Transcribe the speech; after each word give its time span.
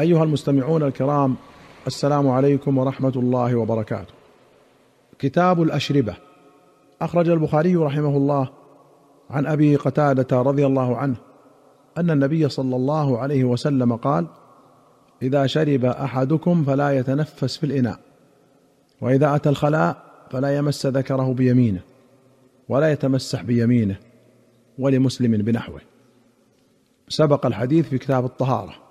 أيها 0.00 0.24
المستمعون 0.24 0.82
الكرام 0.82 1.36
السلام 1.86 2.28
عليكم 2.28 2.78
ورحمة 2.78 3.12
الله 3.16 3.54
وبركاته. 3.54 4.14
كتاب 5.18 5.62
الأشربة. 5.62 6.14
أخرج 7.02 7.28
البخاري 7.28 7.76
رحمه 7.76 8.16
الله 8.16 8.48
عن 9.30 9.46
أبي 9.46 9.76
قتادة 9.76 10.42
رضي 10.42 10.66
الله 10.66 10.96
عنه 10.96 11.16
أن 11.98 12.10
النبي 12.10 12.48
صلى 12.48 12.76
الله 12.76 13.18
عليه 13.18 13.44
وسلم 13.44 13.96
قال 13.96 14.26
إذا 15.22 15.46
شرب 15.46 15.84
أحدكم 15.84 16.64
فلا 16.64 16.90
يتنفس 16.90 17.56
في 17.56 17.66
الإناء 17.66 17.98
وإذا 19.00 19.34
أتى 19.34 19.48
الخلاء 19.48 19.96
فلا 20.30 20.56
يمس 20.56 20.86
ذكره 20.86 21.32
بيمينه 21.32 21.80
ولا 22.68 22.92
يتمسح 22.92 23.42
بيمينه 23.42 23.96
ولمسلم 24.78 25.36
بنحوه. 25.36 25.80
سبق 27.08 27.46
الحديث 27.46 27.88
في 27.88 27.98
كتاب 27.98 28.24
الطهارة. 28.24 28.87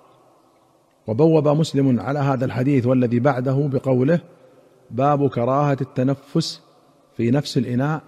وبوب 1.08 1.48
مسلم 1.48 2.00
على 2.00 2.18
هذا 2.18 2.44
الحديث 2.44 2.86
والذي 2.86 3.20
بعده 3.20 3.68
بقوله 3.72 4.20
باب 4.90 5.28
كراهة 5.28 5.76
التنفس 5.80 6.60
في 7.16 7.30
نفس 7.30 7.58
الإناء 7.58 8.02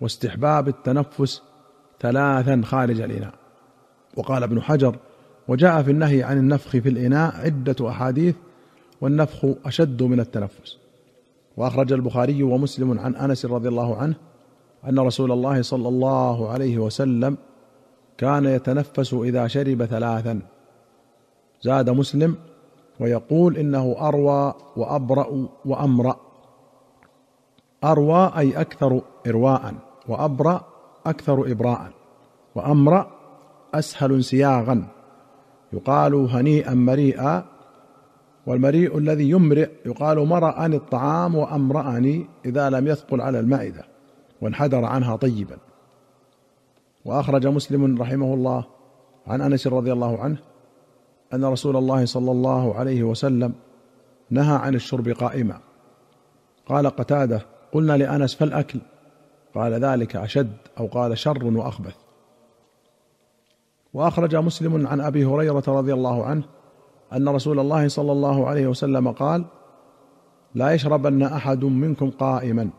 واستحباب 0.00 0.68
التنفس 0.68 1.42
ثلاثا 2.00 2.62
خارج 2.64 3.00
الإناء. 3.00 3.34
وقال 4.16 4.42
ابن 4.42 4.62
حجر 4.62 4.96
وجاء 5.48 5.82
في 5.82 5.90
النهي 5.90 6.22
عن 6.22 6.38
النفخ 6.38 6.70
في 6.70 6.88
الإناء 6.88 7.36
عدة 7.36 7.88
أحاديث 7.88 8.34
والنفخ 9.00 9.46
أشد 9.64 10.02
من 10.02 10.20
التنفس. 10.20 10.78
وأخرج 11.56 11.92
البخاري 11.92 12.42
ومسلم 12.42 12.98
عن 12.98 13.14
أنس 13.14 13.46
رضي 13.46 13.68
الله 13.68 13.96
عنه 13.96 14.14
أن 14.88 14.98
رسول 14.98 15.32
الله 15.32 15.62
صلى 15.62 15.88
الله 15.88 16.50
عليه 16.50 16.78
وسلم 16.78 17.36
كان 18.18 18.44
يتنفس 18.44 19.14
إذا 19.14 19.46
شرب 19.46 19.84
ثلاثا. 19.84 20.40
زاد 21.62 21.90
مسلم 21.90 22.36
ويقول 23.00 23.56
إنه 23.56 23.96
أروى 24.00 24.54
وأبرأ 24.76 25.48
وأمرأ. 25.64 26.16
أروى 27.84 28.32
أي 28.38 28.60
أكثر 28.60 29.00
إرواء 29.26 29.74
وأبرأ 30.08 30.64
أكثر 31.06 31.52
إبراء 31.52 31.90
وأمرأ 32.54 33.10
أسهل 33.74 34.12
انسياغا. 34.12 34.86
يقال 35.72 36.14
هنيئا 36.14 36.74
مريئا 36.74 37.44
والمريء 38.46 38.98
الذي 38.98 39.30
يمرئ 39.30 39.70
يقال 39.86 40.26
مرأني 40.26 40.76
الطعام 40.76 41.34
وأمرأني 41.34 42.26
إذا 42.44 42.70
لم 42.70 42.86
يثقل 42.86 43.20
على 43.20 43.40
المعدة 43.40 43.84
وانحدر 44.40 44.84
عنها 44.84 45.16
طيبا. 45.16 45.56
وأخرج 47.04 47.46
مسلم 47.46 48.02
رحمه 48.02 48.34
الله 48.34 48.64
عن 49.26 49.40
أنس 49.40 49.66
رضي 49.66 49.92
الله 49.92 50.18
عنه 50.18 50.47
أن 51.34 51.44
رسول 51.44 51.76
الله 51.76 52.04
صلى 52.04 52.30
الله 52.30 52.74
عليه 52.74 53.02
وسلم 53.02 53.52
نهى 54.30 54.56
عن 54.56 54.74
الشرب 54.74 55.08
قائما. 55.08 55.60
قال 56.66 56.86
قتادة 56.86 57.42
قلنا 57.72 57.96
لأنس 57.96 58.34
فالأكل. 58.34 58.80
قال 59.54 59.72
ذلك 59.72 60.16
أشد 60.16 60.52
أو 60.78 60.86
قال 60.86 61.18
شر 61.18 61.44
وأخبث. 61.44 61.94
وأخرج 63.94 64.36
مسلم 64.36 64.86
عن 64.86 65.00
أبي 65.00 65.24
هريرة 65.24 65.64
رضي 65.68 65.94
الله 65.94 66.24
عنه 66.24 66.42
أن 67.12 67.28
رسول 67.28 67.58
الله 67.58 67.88
صلى 67.88 68.12
الله 68.12 68.46
عليه 68.46 68.66
وسلم 68.66 69.12
قال 69.12 69.44
لا 70.54 70.72
يشربن 70.72 71.22
أحد 71.22 71.64
منكم 71.64 72.10
قائما 72.10 72.70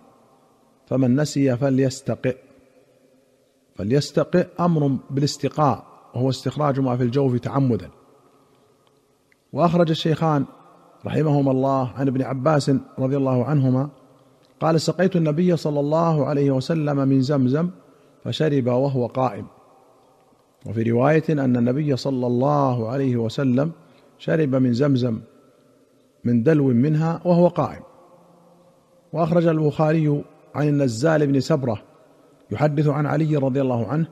فمن 0.88 1.16
نسي 1.16 1.58
فليستقئ. 1.58 2.38
فليستقئ 3.76 4.48
أمر 4.60 4.98
بالاستقاء 5.10 5.84
وهو 6.14 6.30
استخراج 6.30 6.80
ما 6.80 6.98
في 6.98 7.04
الجوف 7.04 7.36
تعمدا. 7.36 7.90
وأخرج 9.54 9.90
الشيخان 9.90 10.46
رحمهما 11.06 11.52
الله 11.52 11.92
عن 11.98 12.08
ابن 12.08 12.22
عباس 12.22 12.72
رضي 13.00 13.18
الله 13.18 13.46
عنهما 13.46 13.90
قال 14.60 14.82
سقيت 14.82 15.16
النبي 15.16 15.58
صلى 15.58 15.80
الله 15.80 16.26
عليه 16.26 16.52
وسلم 16.52 17.08
من 17.08 17.22
زمزم 17.22 17.70
فشرب 18.24 18.68
وهو 18.68 19.06
قائم. 19.08 19.46
وفي 20.66 20.84
رواية 20.84 21.24
أن 21.30 21.58
النبي 21.58 21.96
صلى 21.96 22.28
الله 22.28 22.90
عليه 22.90 23.18
وسلم 23.18 23.72
شرب 24.18 24.56
من 24.56 24.74
زمزم 24.74 25.20
من 26.24 26.44
دلو 26.44 26.68
منها 26.68 27.22
وهو 27.26 27.48
قائم. 27.48 27.82
وأخرج 29.14 29.48
البخاري 29.48 30.24
عن 30.56 30.68
النزال 30.68 31.28
بن 31.28 31.40
سبرة 31.40 31.82
يحدث 32.52 32.88
عن 32.88 33.06
علي 33.06 33.36
رضي 33.36 33.62
الله 33.62 33.88
عنه 33.88 34.08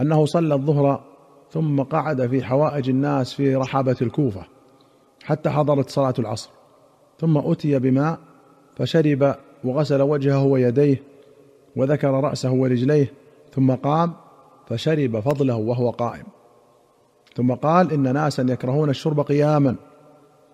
أنه 0.00 0.24
صلى 0.24 0.54
الظهر 0.54 1.04
ثم 1.56 1.82
قعد 1.82 2.26
في 2.26 2.44
حوائج 2.44 2.88
الناس 2.88 3.34
في 3.34 3.54
رحابة 3.54 3.96
الكوفة 4.02 4.42
حتى 5.24 5.50
حضرت 5.50 5.90
صلاة 5.90 6.14
العصر. 6.18 6.50
ثم 7.20 7.38
أتي 7.38 7.78
بماء 7.78 8.18
فشرب 8.76 9.34
وغسل 9.64 10.02
وجهه 10.02 10.44
ويديه 10.44 11.02
وذكر 11.76 12.10
رأسه 12.10 12.52
ورجليه 12.52 13.12
ثم 13.54 13.74
قام 13.74 14.12
فشرب 14.66 15.20
فضله 15.20 15.56
وهو 15.56 15.90
قائم. 15.90 16.24
ثم 17.34 17.52
قال 17.52 17.92
إن 17.92 18.12
ناسا 18.12 18.42
يكرهون 18.42 18.90
الشرب 18.90 19.20
قياما 19.20 19.76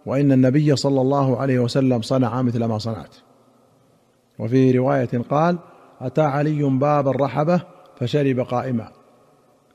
وإن 0.07 0.33
النبي 0.33 0.77
صلى 0.77 1.01
الله 1.01 1.41
عليه 1.41 1.59
وسلم 1.59 2.03
صنع 2.03 2.43
مثل 2.43 2.65
ما 2.65 2.79
صنعت. 2.79 3.17
وفي 4.39 4.79
رواية 4.79 5.23
قال 5.31 5.59
أتى 6.01 6.23
علي 6.23 6.63
باب 6.63 7.09
الرحبة 7.09 7.63
فشرب 7.97 8.41
قائما. 8.41 9.02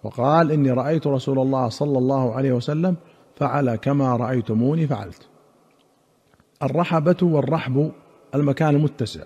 وقال 0.04 0.52
إني 0.52 0.72
رأيت 0.72 1.08
رسول 1.08 1.40
الله 1.40 1.70
صلى 1.70 1.98
الله 1.98 2.36
عليه 2.36 2.52
وسلم 2.52 2.96
فعل 3.36 3.76
كما 3.76 4.16
رأيتموني 4.16 4.88
فعلت. 4.88 5.28
الرحبة 6.64 7.18
والرحب 7.22 7.92
المكان 8.36 8.76
المتسع 8.76 9.24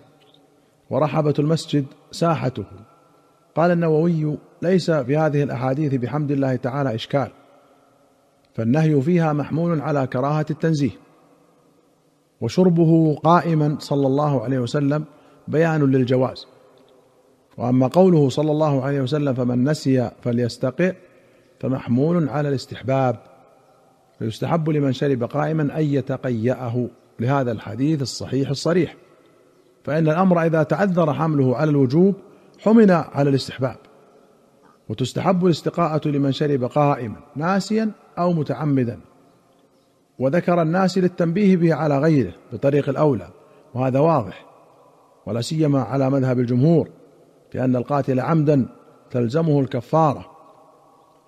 ورحبة 0.89 1.33
المسجد 1.39 1.85
ساحته. 2.11 2.65
قال 3.55 3.71
النووي 3.71 4.37
ليس 4.61 4.91
في 4.91 5.17
هذه 5.17 5.43
الأحاديث 5.43 5.93
بحمد 5.93 6.31
الله 6.31 6.55
تعالى 6.55 6.95
إشكال 6.95 7.31
فالنهي 8.53 9.01
فيها 9.01 9.33
محمول 9.33 9.81
على 9.81 10.07
كراهة 10.07 10.45
التنزيه. 10.49 10.91
وشربه 12.41 13.15
قائما 13.23 13.75
صلى 13.79 14.07
الله 14.07 14.43
عليه 14.43 14.59
وسلم 14.59 15.05
بيان 15.47 15.81
للجواز. 15.91 16.47
وأما 17.57 17.87
قوله 17.87 18.29
صلى 18.29 18.51
الله 18.51 18.83
عليه 18.83 19.01
وسلم 19.01 19.33
فمن 19.33 19.69
نسي 19.69 20.11
فليستقئ 20.21 20.93
فمحمول 21.59 22.29
على 22.29 22.49
الاستحباب 22.49 23.15
فيستحب 24.19 24.69
لمن 24.69 24.93
شرب 24.93 25.23
قائما 25.23 25.77
أن 25.79 25.83
يتقيأه 25.83 26.87
لهذا 27.19 27.51
الحديث 27.51 28.01
الصحيح 28.01 28.49
الصريح. 28.49 28.95
فإن 29.83 30.07
الأمر 30.07 30.45
إذا 30.45 30.63
تعذر 30.63 31.13
حمله 31.13 31.57
على 31.57 31.69
الوجوب 31.69 32.15
حمل 32.59 32.91
على 32.91 33.29
الاستحباب 33.29 33.77
وتستحب 34.89 35.45
الاستقاءة 35.45 36.07
لمن 36.07 36.31
شرب 36.31 36.63
قائما 36.63 37.15
ناسيا 37.35 37.91
أو 38.19 38.33
متعمدا 38.33 38.99
وذكر 40.19 40.61
الناس 40.61 40.97
للتنبيه 40.97 41.57
به 41.57 41.73
على 41.73 41.99
غيره 41.99 42.33
بطريق 42.53 42.89
الأولى 42.89 43.29
وهذا 43.73 43.99
واضح 43.99 44.45
ولا 45.25 45.41
سيما 45.41 45.81
على 45.81 46.09
مذهب 46.09 46.39
الجمهور. 46.39 46.89
بأن 47.53 47.75
القاتل 47.75 48.19
عمدا 48.19 48.65
تلزمه 49.11 49.59
الكفارة 49.59 50.25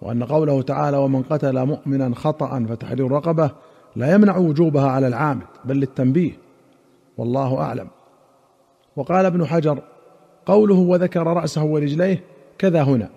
وأن 0.01 0.23
قوله 0.23 0.61
تعالى 0.61 0.97
ومن 0.97 1.23
قتل 1.23 1.65
مؤمنا 1.65 2.15
خطأ 2.15 2.65
فتحرير 2.69 3.11
رقبة 3.11 3.51
لا 3.95 4.13
يمنع 4.13 4.37
وجوبها 4.37 4.89
على 4.89 5.07
العامد 5.07 5.45
بل 5.65 5.75
للتنبيه 5.75 6.31
والله 7.17 7.57
أعلم. 7.57 7.87
وقال 8.95 9.25
ابن 9.25 9.45
حجر 9.45 9.79
قوله 10.45 10.75
وذكر 10.75 11.27
رأسه 11.27 11.63
ورجليه 11.63 12.23
كذا 12.57 12.83
هنا 12.83 13.09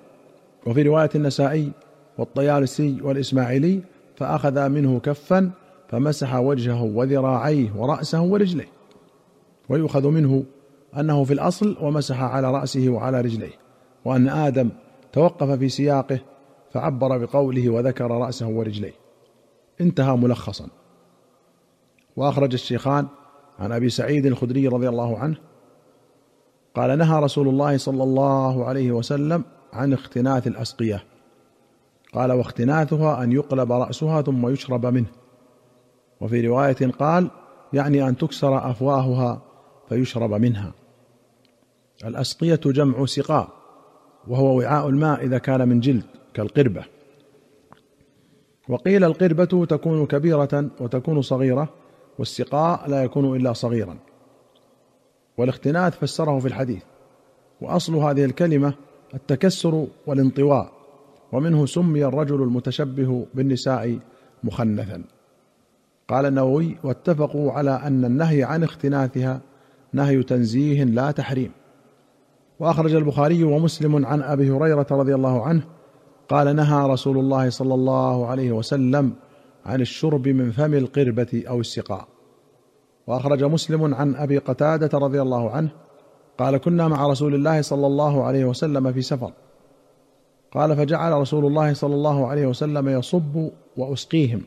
وفي 0.67 0.83
رواية 0.83 1.11
النسائي 1.15 1.71
والطيالسي 2.19 2.99
والإسماعيلي 3.03 3.81
فأخذ 4.17 4.69
منه 4.69 5.01
كفا 5.01 5.51
فمسح 5.89 6.35
وجهه 6.35 6.83
وذراعيه 6.83 7.73
ورأسه 7.77 8.23
ورجليه 8.23 8.69
ويؤخذ 9.69 10.09
منه 10.09 10.45
أنه 11.01 11.25
في 11.25 11.33
الأصل 11.33 11.77
ومسح 11.81 12.23
على 12.23 12.51
رأسه 12.51 12.89
وعلى 12.89 13.21
رجليه 13.21 13.55
وأن 14.05 14.29
آدم 14.29 14.69
توقف 15.13 15.51
في 15.51 15.69
سياقه 15.69 16.21
فعبر 16.71 17.19
بقوله 17.19 17.71
وذكر 17.71 18.11
رأسه 18.11 18.49
ورجليه. 18.49 18.93
انتهى 19.81 20.17
ملخصا. 20.17 20.69
وأخرج 22.17 22.53
الشيخان 22.53 23.07
عن 23.59 23.73
أبي 23.73 23.91
سعيد 23.91 24.27
الخدري 24.27 24.69
رضي 24.69 24.89
الله 24.89 25.19
عنه 25.19 25.37
قال 26.75 26.99
نهى 26.99 27.23
رسول 27.23 27.49
الله 27.49 27.77
صلى 27.77 28.03
الله 28.03 28.65
عليه 28.65 28.93
وسلم 28.93 29.45
عن 29.73 29.93
اختناث 29.93 30.47
الأسقية. 30.47 31.05
قال 32.15 32.33
واختناثها 32.33 33.23
أن 33.23 33.33
يقلب 33.33 33.73
رأسها 33.73 34.23
ثم 34.23 34.49
يشرب 34.49 34.87
منه. 34.87 35.11
وفي 36.21 36.47
رواية 36.47 36.91
قال 36.99 37.31
يعني 37.73 38.09
أن 38.09 38.17
تكسر 38.17 38.71
أفواهها 38.71 39.43
فيشرب 39.89 40.35
منها. 40.35 40.73
الأسقية 42.05 42.61
جمع 42.65 43.07
سقاء 43.07 43.49
وهو 44.29 44.59
وعاء 44.59 44.89
الماء 44.89 45.25
إذا 45.25 45.39
كان 45.39 45.69
من 45.69 45.81
جلد 45.81 46.05
كالقربة. 46.35 46.85
وقيل 48.69 49.05
القربة 49.05 49.67
تكون 49.67 50.07
كبيرة 50.07 50.71
وتكون 50.81 51.23
صغيرة 51.23 51.69
والسقاء 52.19 52.91
لا 52.91 53.05
يكون 53.05 53.37
إلا 53.37 53.53
صغيرا. 53.53 53.97
والاختناث 55.39 55.99
فسره 55.99 56.39
في 56.39 56.49
الحديث. 56.49 56.83
وأصل 57.61 57.95
هذه 57.95 58.25
الكلمة 58.25 58.75
التكسر 59.15 59.87
والانطواء 60.07 60.73
ومنه 61.33 61.67
سمي 61.67 62.05
الرجل 62.05 62.43
المتشبه 62.43 63.27
بالنساء 63.35 63.99
مخنثا. 64.45 65.05
قال 66.09 66.27
النووي 66.27 66.77
واتفقوا 66.83 67.53
على 67.53 67.71
أن 67.71 68.05
النهي 68.05 68.45
عن 68.45 68.65
اختناثها 68.65 69.41
نهي 69.93 70.23
تنزيه 70.23 70.85
لا 70.85 71.11
تحريم. 71.11 71.51
وأخرج 72.61 72.95
البخاري 72.95 73.45
ومسلم 73.45 74.07
عن 74.07 74.23
أبي 74.23 74.51
هريرة 74.51 74.87
رضي 74.91 75.15
الله 75.15 75.43
عنه 75.43 75.63
قال 76.29 76.57
نهى 76.57 76.89
رسول 76.89 77.19
الله 77.19 77.51
صلى 77.51 77.75
الله 77.75 78.27
عليه 78.27 78.53
وسلم 78.53 79.13
عن 79.67 79.81
الشرب 79.81 80.29
من 80.29 80.51
فم 80.51 80.75
القربة 80.75 81.45
أو 81.49 81.61
السقاء. 81.61 82.09
وأخرج 83.07 83.45
مسلم 83.45 83.95
عن 83.95 84.15
أبي 84.15 84.39
قتادة 84.39 84.99
رضي 84.99 85.23
الله 85.23 85.51
عنه 85.51 85.69
قال 86.39 86.57
كنا 86.57 86.89
مع 86.89 87.07
رسول 87.07 87.35
الله 87.35 87.63
صلى 87.63 87.87
الله 87.87 88.25
عليه 88.25 88.45
وسلم 88.45 88.93
في 88.93 89.03
سفر. 89.03 89.33
قال 90.53 90.77
فجعل 90.77 91.13
رسول 91.13 91.47
الله 91.47 91.75
صلى 91.75 91.95
الله 91.95 92.27
عليه 92.27 92.47
وسلم 92.47 92.89
يصب 92.89 93.49
وأسقيهم 93.77 94.43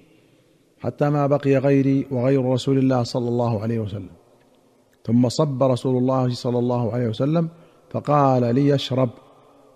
حتى 0.79 1.09
ما 1.09 1.27
بقي 1.27 1.57
غيري 1.57 2.07
وغير 2.11 2.45
رسول 2.45 2.77
الله 2.77 3.03
صلى 3.03 3.27
الله 3.27 3.61
عليه 3.61 3.79
وسلم. 3.79 4.09
ثم 5.05 5.29
صب 5.29 5.63
رسول 5.63 5.97
الله 5.97 6.29
صلى 6.29 6.59
الله 6.59 6.93
عليه 6.93 7.07
وسلم 7.07 7.49
فقال 7.89 8.55
لي 8.55 8.75
اشرب. 8.75 9.09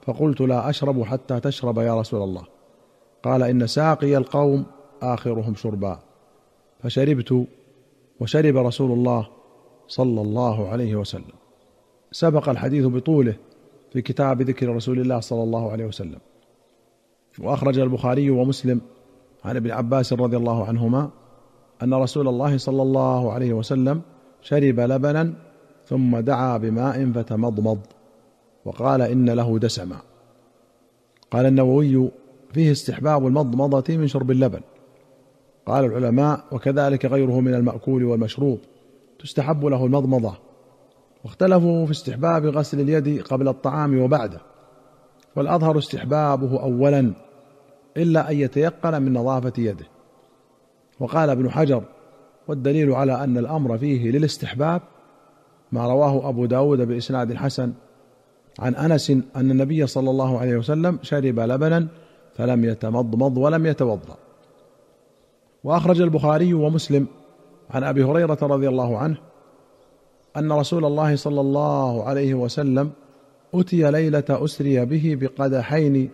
فقلت 0.05 0.41
لا 0.41 0.69
اشرب 0.69 1.03
حتى 1.03 1.39
تشرب 1.39 1.77
يا 1.77 1.99
رسول 1.99 2.21
الله. 2.23 2.43
قال 3.23 3.43
إن 3.43 3.67
ساقي 3.67 4.17
القوم 4.17 4.65
آخرهم 5.01 5.55
شربا. 5.55 5.99
فشربت 6.83 7.45
وشرب 8.19 8.57
رسول 8.57 8.91
الله 8.91 9.27
صلى 9.87 10.21
الله 10.21 10.69
عليه 10.69 10.95
وسلم. 10.95 11.35
سبق 12.11 12.49
الحديث 12.49 12.85
بطوله 12.85 13.35
في 13.93 14.01
كتاب 14.01 14.41
ذكر 14.41 14.75
رسول 14.75 14.99
الله 14.99 15.19
صلى 15.19 15.43
الله 15.43 15.71
عليه 15.71 15.85
وسلم. 15.85 16.19
وأخرج 17.39 17.79
البخاري 17.79 18.29
ومسلم 18.29 18.81
عن 19.45 19.55
ابن 19.55 19.71
عباس 19.71 20.13
رضي 20.13 20.37
الله 20.37 20.65
عنهما 20.65 21.09
أن 21.83 21.93
رسول 21.93 22.27
الله 22.27 22.57
صلى 22.57 22.81
الله 22.81 23.31
عليه 23.33 23.53
وسلم 23.53 24.01
شرب 24.41 24.79
لبنا 24.79 25.33
ثم 25.85 26.19
دعا 26.19 26.57
بماء 26.57 27.11
فتمضمض. 27.11 27.79
وقال 28.65 29.01
إن 29.01 29.29
له 29.29 29.59
دسما. 29.59 29.97
قال 31.31 31.45
النووي 31.45 32.11
فيه 32.53 32.71
استحباب 32.71 33.27
المضمضة 33.27 33.97
من 33.97 34.07
شرب 34.07 34.31
اللبن. 34.31 34.61
قال 35.65 35.85
العلماء 35.85 36.43
وكذلك 36.51 37.05
غيره 37.05 37.39
من 37.39 37.53
المأكول 37.53 38.03
والمشروب 38.03 38.59
تستحب 39.19 39.65
له 39.65 39.85
المضمضة. 39.85 40.33
واختلفوا 41.23 41.85
في 41.85 41.91
استحباب 41.91 42.45
غسل 42.45 42.79
اليد 42.79 43.21
قبل 43.21 43.47
الطعام 43.47 44.01
وبعده. 44.01 44.41
والأظهر 45.35 45.77
استحبابه 45.77 46.61
اولا 46.61 47.13
إلا 47.97 48.31
أن 48.31 48.37
يتيقن 48.37 49.01
من 49.01 49.13
نظافة 49.13 49.53
يده. 49.57 49.85
وقال 50.99 51.29
ابن 51.29 51.49
حجر 51.49 51.83
والدليل 52.47 52.91
على 52.91 53.23
أن 53.23 53.37
الأمر 53.37 53.77
فيه 53.77 54.11
للاستحباب 54.11 54.81
ما 55.71 55.87
رواه 55.87 56.29
أبو 56.29 56.45
داود 56.45 56.81
بإسناد 56.81 57.33
حسن 57.33 57.73
عن 58.59 58.75
أنس 58.75 59.09
أن 59.09 59.51
النبي 59.51 59.87
صلى 59.87 60.09
الله 60.09 60.39
عليه 60.39 60.57
وسلم 60.57 60.99
شرب 61.01 61.39
لبنا 61.39 61.87
فلم 62.35 62.65
يتمضمض 62.65 63.37
ولم 63.37 63.65
يتوضأ. 63.65 64.17
وأخرج 65.63 66.01
البخاري 66.01 66.53
ومسلم 66.53 67.07
عن 67.69 67.83
أبي 67.83 68.03
هريرة 68.03 68.37
رضي 68.41 68.69
الله 68.69 68.97
عنه 68.97 69.17
أن 70.37 70.51
رسول 70.51 70.85
الله 70.85 71.15
صلى 71.15 71.41
الله 71.41 72.03
عليه 72.03 72.33
وسلم 72.33 72.91
أتي 73.53 73.91
ليلة 73.91 74.23
أسري 74.29 74.85
به 74.85 75.17
بقدحين 75.21 76.09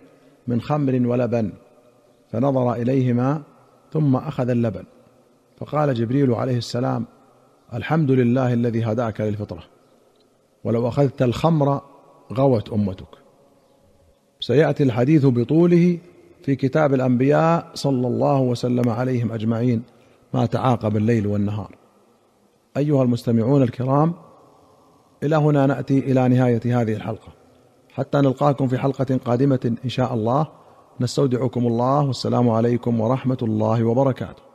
من 0.46 0.60
خمر 0.60 1.06
ولبن 1.06 1.52
فنظر 2.32 2.72
إليهما 2.72 3.42
ثم 3.92 4.16
أخذ 4.16 4.48
اللبن. 4.48 4.84
فقال 5.60 5.94
جبريل 5.94 6.32
عليه 6.34 6.58
السلام 6.58 7.04
الحمد 7.74 8.10
لله 8.10 8.52
الذي 8.52 8.84
هداك 8.84 9.20
للفطرة 9.20 9.62
ولو 10.64 10.88
أخذت 10.88 11.22
الخمر 11.22 11.80
غوت 12.32 12.72
أمتك. 12.72 13.06
سيأتي 14.40 14.82
الحديث 14.82 15.26
بطوله 15.26 15.98
في 16.42 16.56
كتاب 16.56 16.94
الأنبياء 16.94 17.70
صلى 17.74 18.06
الله 18.06 18.40
وسلم 18.40 18.88
عليهم 18.88 19.32
أجمعين 19.32 19.82
ما 20.34 20.46
تعاقب 20.46 20.96
الليل 20.96 21.26
والنهار. 21.26 21.76
أيها 22.76 23.02
المستمعون 23.02 23.62
الكرام 23.62 24.14
إلى 25.22 25.36
هنا 25.36 25.66
نأتي 25.66 25.98
إلى 25.98 26.28
نهاية 26.28 26.60
هذه 26.80 26.92
الحلقة. 26.92 27.32
حتى 27.92 28.18
نلقاكم 28.18 28.68
في 28.68 28.78
حلقة 28.78 29.16
قادمة 29.24 29.76
إن 29.84 29.88
شاء 29.88 30.14
الله 30.14 30.46
نستودعكم 31.00 31.66
الله 31.66 32.06
والسلام 32.06 32.50
عليكم 32.50 33.00
ورحمة 33.00 33.38
الله 33.42 33.84
وبركاته. 33.84 34.49